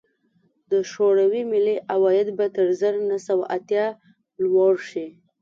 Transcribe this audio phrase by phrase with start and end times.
[0.71, 3.85] د شوروي ملي عواید به تر زر نه سوه څلور اتیا
[4.43, 5.07] لوړ شي